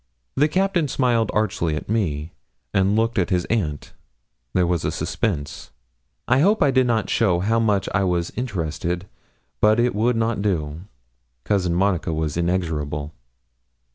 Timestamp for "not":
6.87-7.07, 10.15-10.41